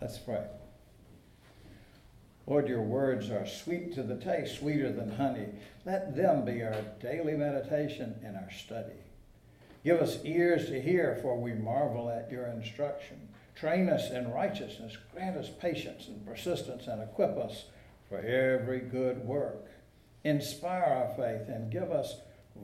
[0.00, 0.44] Let's pray.
[2.46, 5.48] Lord, your words are sweet to the taste, sweeter than honey.
[5.84, 8.94] Let them be our daily meditation and our study.
[9.84, 13.28] Give us ears to hear, for we marvel at your instruction.
[13.54, 17.64] Train us in righteousness, grant us patience and persistence, and equip us
[18.08, 19.66] for every good work.
[20.24, 22.16] Inspire our faith and give us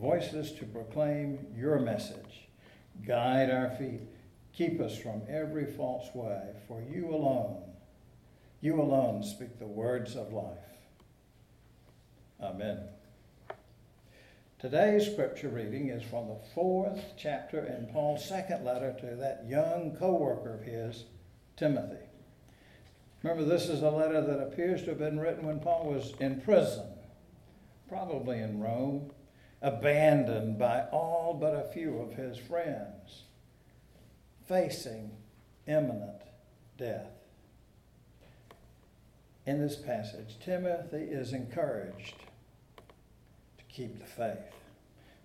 [0.00, 2.46] voices to proclaim your message.
[3.06, 4.00] Guide our feet
[4.54, 7.62] Keep us from every false way, for you alone,
[8.60, 10.58] you alone speak the words of life.
[12.40, 12.80] Amen.
[14.58, 19.96] Today's scripture reading is from the fourth chapter in Paul's second letter to that young
[19.98, 21.04] co worker of his,
[21.56, 22.04] Timothy.
[23.22, 26.42] Remember, this is a letter that appears to have been written when Paul was in
[26.42, 26.86] prison,
[27.88, 29.12] probably in Rome,
[29.62, 33.22] abandoned by all but a few of his friends
[34.52, 35.10] facing
[35.66, 36.20] imminent
[36.76, 37.08] death.
[39.46, 42.16] In this passage, Timothy is encouraged
[43.56, 44.36] to keep the faith.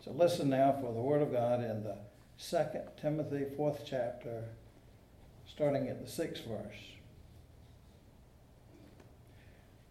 [0.06, 1.98] So listen now for the Word of God in the
[2.38, 4.46] second Timothy, fourth chapter,
[5.46, 6.78] starting at the sixth verse.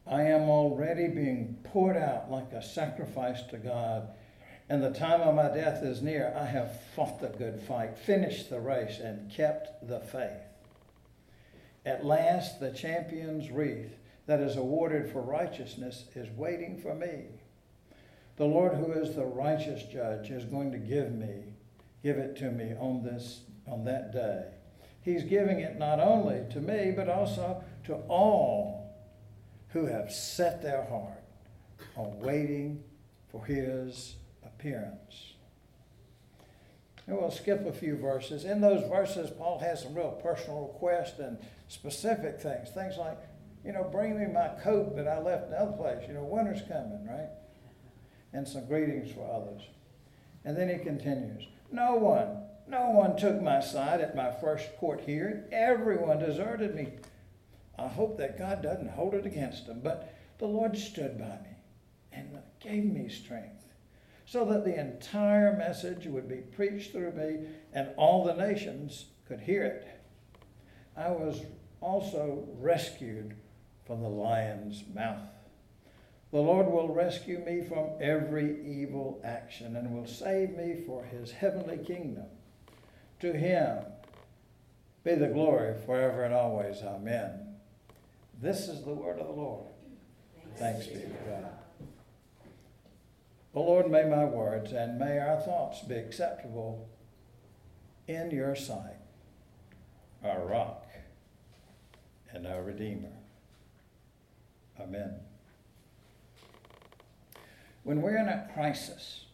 [0.06, 4.08] I am already being poured out like a sacrifice to God
[4.68, 6.34] and the time of my death is near.
[6.36, 10.42] I have fought the good fight, finished the race, and kept the faith.
[11.84, 17.26] At last, the champion's wreath that is awarded for righteousness is waiting for me.
[18.36, 21.54] The Lord, who is the righteous judge, is going to give me,
[22.02, 24.46] give it to me on this on that day.
[25.02, 28.94] He's giving it not only to me, but also to all
[29.68, 31.22] who have set their heart
[31.96, 32.82] on waiting
[33.30, 34.16] for his
[34.58, 35.34] appearance.
[37.06, 38.44] And we'll skip a few verses.
[38.44, 42.70] In those verses, Paul has some real personal requests and specific things.
[42.70, 43.18] Things like,
[43.64, 46.04] you know, bring me my coat that I left in the other place.
[46.08, 47.28] You know, winter's coming, right?
[48.32, 49.62] And some greetings for others.
[50.44, 55.00] And then he continues No one, no one took my side at my first court
[55.00, 55.44] hearing.
[55.52, 56.88] Everyone deserted me.
[57.78, 59.80] I hope that God doesn't hold it against them.
[59.82, 61.56] But the Lord stood by me
[62.12, 63.55] and gave me strength
[64.26, 69.40] so that the entire message would be preached through me and all the nations could
[69.40, 69.86] hear it.
[70.96, 71.42] I was
[71.80, 73.34] also rescued
[73.86, 75.28] from the lion's mouth.
[76.32, 81.30] The Lord will rescue me from every evil action and will save me for his
[81.30, 82.26] heavenly kingdom.
[83.20, 83.78] To him
[85.04, 86.82] be the glory forever and always.
[86.82, 87.54] Amen.
[88.42, 89.66] This is the word of the Lord.
[90.56, 91.55] Thanks be to God.
[93.56, 96.90] O Lord, may my words and may our thoughts be acceptable
[98.06, 99.00] in your sight,
[100.22, 100.86] our rock
[102.30, 103.16] and our Redeemer.
[104.78, 105.14] Amen.
[107.82, 109.24] When we're in a crisis,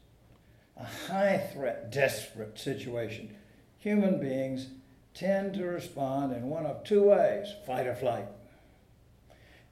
[0.76, 3.34] a high threat, desperate situation,
[3.78, 4.68] human beings
[5.14, 8.28] tend to respond in one of two ways fight or flight.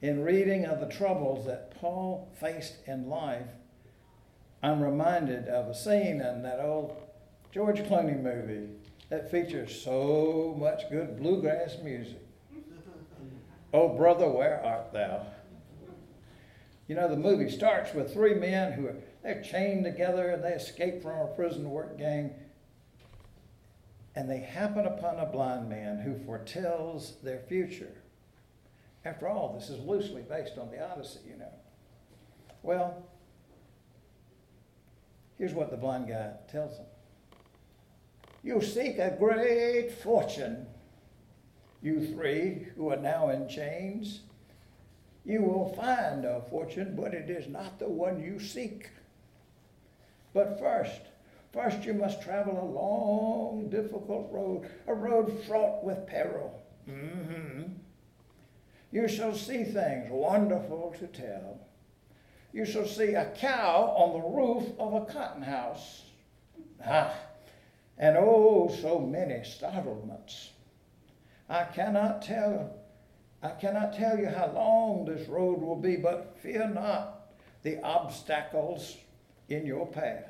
[0.02, 3.46] In reading of the troubles that Paul faced in life,
[4.62, 6.96] I'm reminded of a scene in that old
[7.52, 8.68] George Clooney movie
[9.08, 12.18] that features so much good bluegrass music.
[13.72, 15.24] Oh, brother, where art thou?
[16.88, 20.52] You know, the movie starts with three men who are they're chained together and they
[20.52, 22.34] escape from a prison work gang.
[24.16, 27.92] And they happen upon a blind man who foretells their future.
[29.04, 31.52] After all, this is loosely based on the Odyssey, you know.
[32.62, 33.06] Well,
[35.40, 36.86] Here's what the blind guy tells them
[38.42, 40.66] You seek a great fortune,
[41.80, 44.20] you three who are now in chains.
[45.24, 48.90] You will find a fortune, but it is not the one you seek.
[50.34, 51.00] But first,
[51.54, 56.62] first you must travel a long, difficult road, a road fraught with peril.
[56.86, 57.62] Mm-hmm.
[58.92, 61.60] You shall see things wonderful to tell
[62.52, 66.02] you shall see a cow on the roof of a cotton house.
[66.84, 67.14] Ah,
[67.98, 70.50] and oh, so many startlements.
[71.48, 72.76] I cannot tell,
[73.42, 77.32] I cannot tell you how long this road will be, but fear not
[77.62, 78.96] the obstacles
[79.48, 80.24] in your path,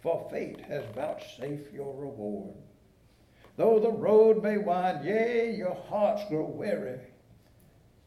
[0.00, 2.54] for fate has vouchsafed your reward.
[3.56, 7.00] Though the road may wind, yea, your hearts grow weary,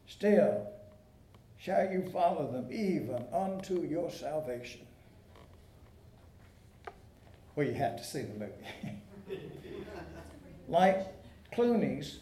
[0.06, 0.68] still
[1.60, 4.80] shall you follow them even unto your salvation.
[7.54, 9.38] Well, you have to see the movie.
[10.68, 11.06] like
[11.52, 12.20] Clooney's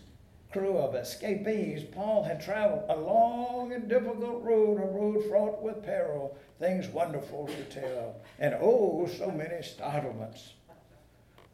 [0.53, 5.85] crew of escapees, Paul had traveled a long and difficult road, a road fraught with
[5.85, 10.55] peril, things wonderful to tell, and oh, so many startlements,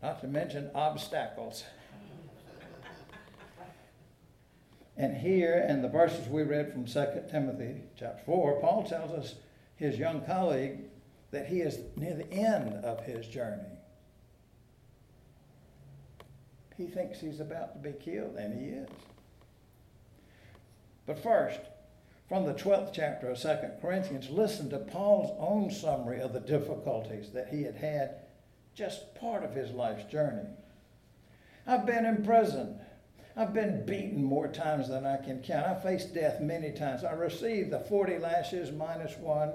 [0.03, 1.65] not to mention obstacles.
[4.96, 9.35] And here in the verses we read from 2 Timothy chapter 4, Paul tells us
[9.76, 10.79] his young colleague
[11.32, 13.62] that he is near the end of his journey.
[16.76, 18.88] He thinks he's about to be killed, and he is.
[21.06, 21.61] But first,
[22.29, 27.31] from the 12th chapter of 2 Corinthians, listen to Paul's own summary of the difficulties
[27.31, 28.17] that he had had
[28.75, 30.49] just part of his life's journey.
[31.67, 32.79] I've been imprisoned.
[33.37, 35.67] I've been beaten more times than I can count.
[35.67, 37.03] I faced death many times.
[37.03, 39.53] I received the 40 lashes minus one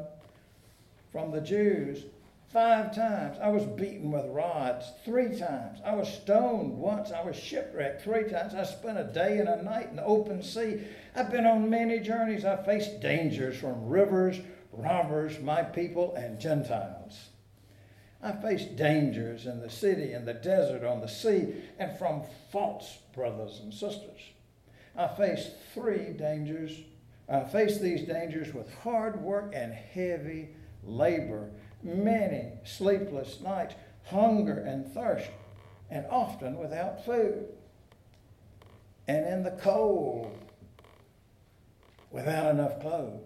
[1.11, 2.03] from the Jews
[2.51, 3.37] five times.
[3.41, 5.79] I was beaten with rods three times.
[5.85, 7.11] I was stoned once.
[7.11, 8.53] I was shipwrecked three times.
[8.53, 10.81] I spent a day and a night in the open sea.
[11.15, 12.43] I've been on many journeys.
[12.43, 14.41] I faced dangers from rivers,
[14.73, 17.29] robbers, my people, and Gentiles.
[18.21, 22.99] I faced dangers in the city, in the desert, on the sea, and from false
[23.15, 24.19] brothers and sisters.
[24.95, 26.77] I faced three dangers.
[27.29, 30.49] I faced these dangers with hard work and heavy
[30.83, 31.49] labor,
[31.81, 33.75] many sleepless nights,
[34.05, 35.29] hunger and thirst,
[35.89, 37.45] and often without food.
[39.07, 40.37] And in the cold,
[42.11, 43.21] without enough clothes.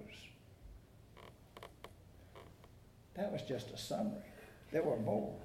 [3.15, 4.32] That was just a summary.
[4.73, 5.35] There were born.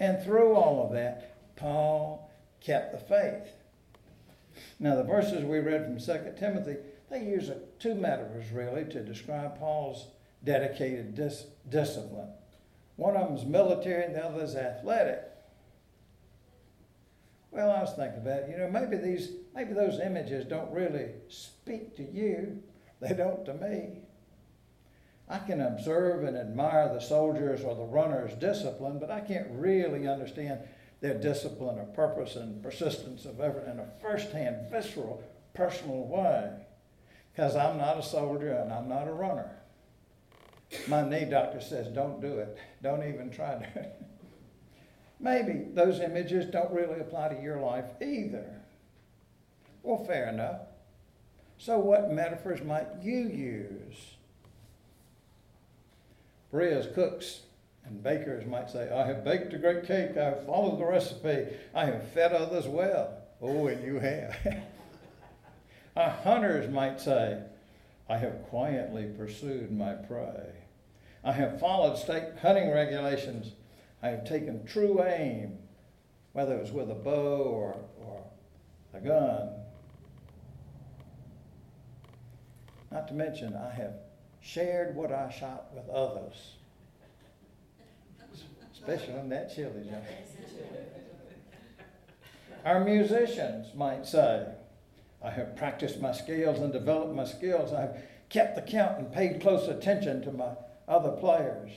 [0.00, 2.30] And through all of that, Paul
[2.60, 3.52] kept the faith.
[4.80, 6.76] Now, the verses we read from 2 Timothy,
[7.10, 10.08] they use two metaphors really to describe Paul's
[10.42, 12.30] dedicated dis- discipline.
[12.96, 15.22] One of them is military and the other is athletic.
[17.50, 18.50] Well, I was thinking about it.
[18.50, 22.62] You know, maybe these, maybe those images don't really speak to you.
[23.00, 24.03] They don't to me.
[25.34, 30.06] I can observe and admire the soldiers or the runners' discipline, but I can't really
[30.06, 30.60] understand
[31.00, 36.52] their discipline or purpose and persistence of effort in a first-hand, visceral, personal way.
[37.32, 39.50] Because I'm not a soldier and I'm not a runner.
[40.86, 42.56] My knee doctor says, don't do it.
[42.80, 43.86] Don't even try to.
[45.18, 48.54] Maybe those images don't really apply to your life either.
[49.82, 50.60] Well, fair enough.
[51.58, 54.13] So, what metaphors might you use?
[56.54, 57.40] Berea's cooks
[57.84, 60.16] and bakers might say, I have baked a great cake.
[60.16, 61.48] I have followed the recipe.
[61.74, 63.12] I have fed others well.
[63.42, 64.36] Oh, and you have.
[65.96, 67.42] Our hunters might say,
[68.08, 70.52] I have quietly pursued my prey.
[71.24, 73.50] I have followed state hunting regulations.
[74.00, 75.58] I have taken true aim,
[76.34, 78.22] whether it was with a bow or, or
[78.94, 79.48] a gun.
[82.92, 84.03] Not to mention, I have
[84.44, 86.52] shared what I shot with others,
[88.72, 90.04] especially on that chili joint.
[92.64, 94.46] Our musicians might say,
[95.22, 97.72] I have practiced my scales and developed my skills.
[97.72, 97.96] I have
[98.28, 100.50] kept the count and paid close attention to my
[100.86, 101.70] other players.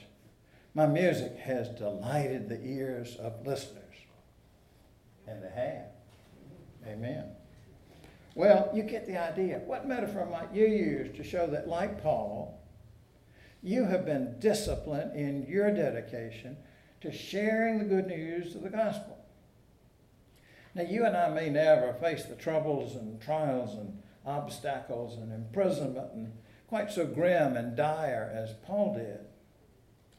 [0.73, 3.83] My music has delighted the ears of listeners.
[5.25, 5.87] And they have.
[6.85, 7.25] Amen.
[8.35, 9.59] Well, you get the idea.
[9.65, 12.56] What metaphor might you use to show that, like Paul,
[13.61, 16.57] you have been disciplined in your dedication
[17.01, 19.17] to sharing the good news of the gospel?
[20.75, 26.13] Now, you and I may never face the troubles and trials and obstacles and imprisonment
[26.13, 26.33] and
[26.67, 29.19] quite so grim and dire as Paul did.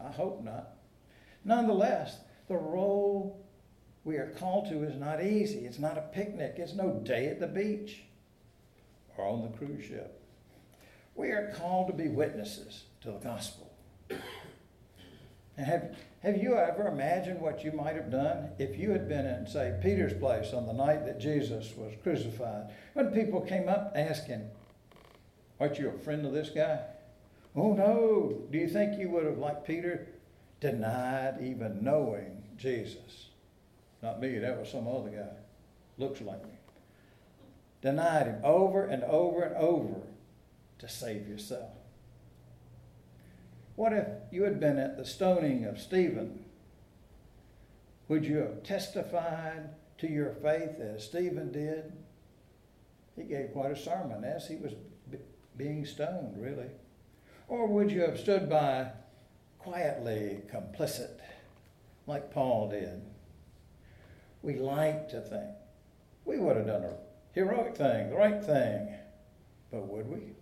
[0.00, 0.76] I hope not.
[1.44, 2.18] Nonetheless,
[2.48, 3.46] the role
[4.04, 5.66] we are called to is not easy.
[5.66, 6.54] It's not a picnic.
[6.56, 8.02] It's no day at the beach
[9.16, 10.22] or on the cruise ship.
[11.14, 13.70] We are called to be witnesses to the gospel.
[15.56, 19.46] Have, have you ever imagined what you might have done if you had been in,
[19.46, 22.70] say, Peter's place on the night that Jesus was crucified?
[22.94, 24.48] When people came up asking,
[25.60, 26.80] Aren't you a friend of this guy?
[27.56, 28.44] Oh, no.
[28.52, 30.06] Do you think you would have, like Peter,
[30.60, 33.26] denied even knowing Jesus?
[34.00, 35.36] Not me, that was some other guy.
[35.96, 36.54] Looks like me.
[37.82, 40.02] Denied him over and over and over
[40.78, 41.70] to save yourself.
[43.78, 46.44] What if you had been at the stoning of Stephen?
[48.08, 49.68] Would you have testified
[49.98, 51.92] to your faith as Stephen did?
[53.14, 54.72] He gave quite a sermon as he was
[55.56, 56.70] being stoned, really?
[57.46, 58.90] Or would you have stood by
[59.60, 61.20] quietly complicit,
[62.08, 63.00] like Paul did?
[64.42, 65.50] We like to think
[66.24, 66.96] we would have done a
[67.32, 68.88] heroic thing, the right thing.
[69.70, 70.32] But would we?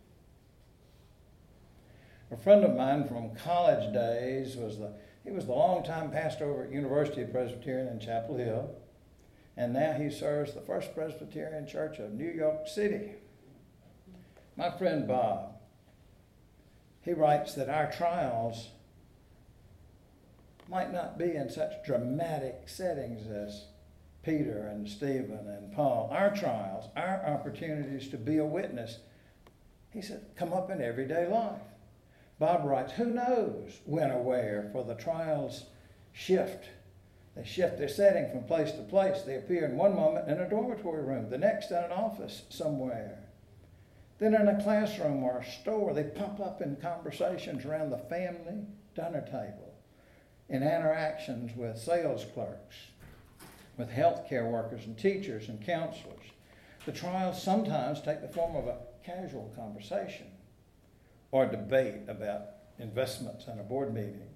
[2.30, 4.92] A friend of mine from college days was the
[5.25, 8.71] he was the longtime pastor over at University Presbyterian in Chapel Hill,
[9.56, 13.11] and now he serves the First Presbyterian Church of New York City.
[14.56, 15.56] My friend Bob,
[17.02, 18.68] he writes that our trials
[20.68, 23.66] might not be in such dramatic settings as
[24.23, 26.09] Peter and Stephen and Paul.
[26.12, 28.99] Our trials, our opportunities to be a witness,
[29.90, 31.62] he said, come up in everyday life.
[32.38, 35.64] Bob writes, Who knows when or where, for the trials
[36.12, 36.69] shift.
[37.35, 39.23] They shift their setting from place to place.
[39.23, 43.19] They appear in one moment in a dormitory room, the next in an office somewhere.
[44.19, 48.64] Then in a classroom or a store, they pop up in conversations around the family
[48.95, 49.75] dinner table,
[50.49, 52.76] in interactions with sales clerks,
[53.76, 56.25] with healthcare workers and teachers and counselors.
[56.87, 60.28] The trials sometimes take the form of a casual conversation
[61.37, 62.47] or debate about
[62.78, 64.31] investments in a board meeting,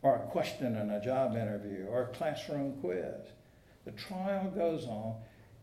[0.00, 3.32] or a question in a job interview, or a classroom quiz.
[3.84, 5.16] The trial goes on,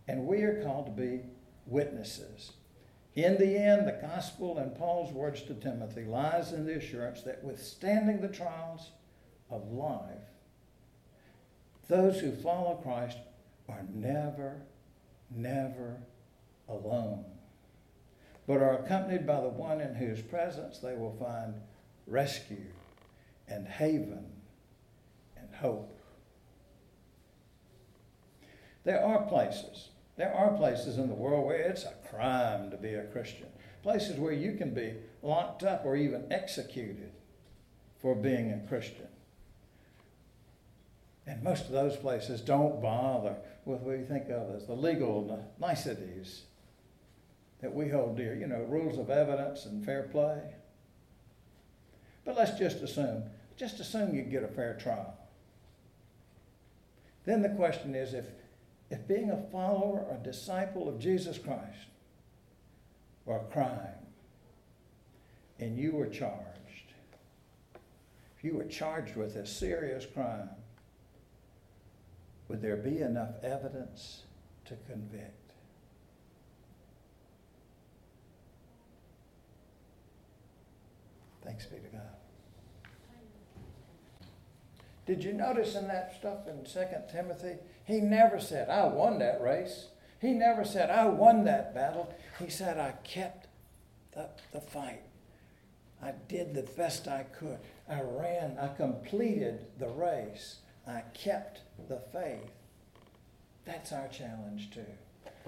[0.10, 1.22] and we are called to be
[1.66, 2.52] witnesses.
[3.16, 7.46] In the end, the gospel and Paul's words to Timothy lies in the assurance that
[7.46, 8.92] withstanding the trials
[9.50, 10.34] of life,
[11.88, 13.20] those who follow Christ
[13.70, 14.64] are never,
[15.30, 15.96] never
[16.68, 17.24] alone
[18.52, 21.54] but are accompanied by the one in whose presence they will find
[22.06, 22.66] rescue
[23.48, 24.26] and haven
[25.38, 25.98] and hope.
[28.84, 32.94] There are places, there are places in the world where it's a crime to be
[32.96, 33.48] a Christian.
[33.84, 37.14] Places where you can be locked up or even executed
[38.02, 39.08] for being a Christian.
[41.26, 45.48] And most of those places don't bother with what we think of as the legal
[45.58, 46.42] niceties
[47.62, 50.42] that we hold dear, you know, rules of evidence and fair play.
[52.26, 53.24] But let's just assume,
[53.56, 55.16] just assume you get a fair trial.
[57.26, 58.26] Then the question is if,
[58.90, 61.88] if being a follower or disciple of Jesus Christ
[63.26, 63.78] were a crime
[65.60, 66.94] and you were charged,
[68.38, 70.50] if you were charged with a serious crime,
[72.48, 74.24] would there be enough evidence
[74.66, 75.41] to convict?
[81.62, 82.02] Thanks be to God.
[85.06, 87.56] Did you notice in that stuff in 2 Timothy?
[87.86, 89.88] He never said, I won that race.
[90.20, 92.14] He never said, I won that battle.
[92.40, 93.48] He said, I kept
[94.14, 95.02] the, the fight.
[96.02, 97.60] I did the best I could.
[97.90, 100.58] I ran, I completed the race.
[100.88, 102.52] I kept the faith.
[103.66, 104.86] That's our challenge too.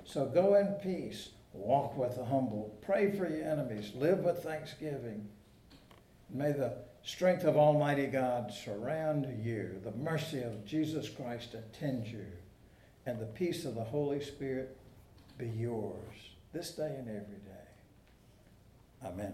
[0.04, 5.28] So go in peace, walk with the humble, pray for your enemies, live with thanksgiving.
[6.34, 6.74] May the
[7.04, 12.26] strength of Almighty God surround you, the mercy of Jesus Christ attend you,
[13.06, 14.76] and the peace of the Holy Spirit
[15.38, 17.52] be yours this day and every day.
[19.06, 19.34] Amen.